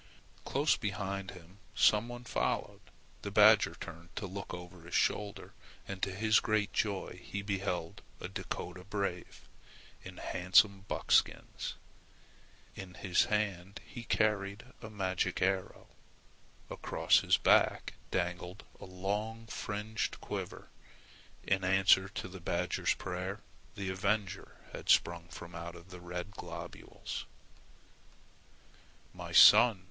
Close 0.45 0.75
behind 0.75 1.29
him 1.29 1.59
some 1.75 2.07
one 2.07 2.23
followed. 2.23 2.81
The 3.21 3.29
badger 3.29 3.75
turned 3.79 4.15
to 4.15 4.25
look 4.25 4.51
over 4.51 4.81
his 4.81 4.95
shoulder 4.95 5.53
and 5.87 6.01
to 6.01 6.11
his 6.11 6.39
great 6.39 6.73
joy 6.73 7.19
he 7.23 7.43
beheld 7.43 8.01
a 8.19 8.27
Dakota 8.27 8.83
brave 8.83 9.47
in 10.03 10.17
handsome 10.17 10.85
buckskins. 10.87 11.75
In 12.75 12.95
his 12.95 13.25
hand 13.25 13.79
he 13.85 14.01
carried 14.03 14.63
a 14.81 14.89
magic 14.89 15.39
arrow. 15.39 15.85
Across 16.71 17.19
his 17.19 17.37
back 17.37 17.93
dangled 18.09 18.63
a 18.79 18.85
long 18.85 19.45
fringed 19.45 20.19
quiver. 20.19 20.69
In 21.43 21.63
answer 21.63 22.09
to 22.09 22.27
the 22.27 22.41
badger's 22.41 22.95
prayer, 22.95 23.41
the 23.75 23.91
avenger 23.91 24.57
had 24.73 24.89
sprung 24.89 25.27
from 25.27 25.53
out 25.53 25.75
the 25.89 26.01
red 26.01 26.31
globules. 26.31 27.27
"My 29.13 29.31
son!" 29.31 29.79